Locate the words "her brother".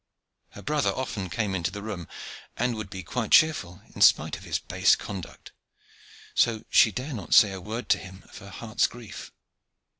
0.53-0.89